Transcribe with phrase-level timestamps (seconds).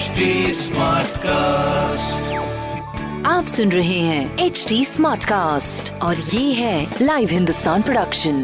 [0.00, 0.26] HD
[1.22, 2.28] cast
[3.26, 8.38] आप सुन रहे हैं एच डी स्मार्ट कास्ट और ये है लाइव हिंदुस्तान प्रोडक्शन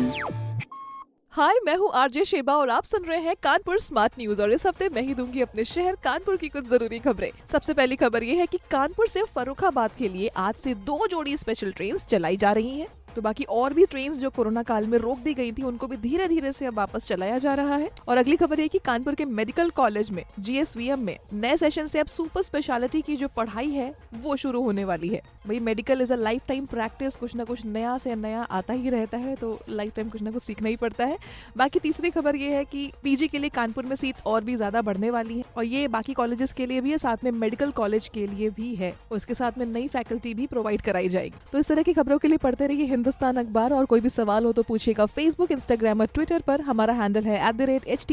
[1.33, 4.67] हाय मैं हूँ आरजे शेबा और आप सुन रहे हैं कानपुर स्मार्ट न्यूज़ और इस
[4.67, 8.35] हफ़्ते मैं ही दूँगी अपने शहर कानपुर की कुछ ज़रूरी खबरें। सबसे पहली खबर ये
[8.35, 12.53] है कि कानपुर से फरुखाबाद के लिए आज से दो जोड़ी स्पेशल ट्रेन चलाई जा
[12.53, 12.87] रही हैं।
[13.17, 15.97] तो बाकी और भी ट्रेन जो कोरोना काल में रोक दी गई थी, उनको भी
[15.97, 19.15] धीरे धीरे से अब वापस चलाया जा रहा है। और अगली खबर है की कानपुर
[19.15, 23.71] के मेडिकल कॉलेज में जीएसवीएम में नए सेशन से अब सुपर स्पेशलिटी की जो पढ़ाई
[23.71, 26.17] है, वो शुरू होने वाली है। भाई medical is a
[26.49, 30.09] lifetime practice कुछ ना कुछ नया से नया आता ही रहता है तो लाइफ टाइम
[30.09, 31.19] कुछ ना कुछ सीखना ही पड़ता है।
[31.57, 34.83] बाकी तीसरी खबर ये है कि पीजी के लिए कानपुर में सीट्स और भी ज़्यादा
[34.83, 38.09] बढ़ने वाली है, और ये बाकी कॉलेजेस के लिए भी है, साथ में मेडिकल कॉलेज
[38.15, 41.67] के लिए भी है। उसके साथ में नई फैकल्टी भी प्रोवाइड कराई जाएगी। तो इस
[41.67, 44.63] तरह की खबरों के लिए पढ़ते रहिए हिंदुस्तान अखबार, और कोई भी सवाल हो तो
[44.65, 48.05] पूछेगा फेसबुक इंस्टाग्राम और ट्विटर पर। हमारा हैंडल है एट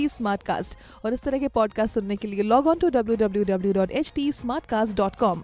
[1.06, 3.92] और इस तरह के पॉडकास्ट सुनने के लिए log on to W W W dot
[3.92, 4.32] H T
[4.66, 5.44] smartcast dot com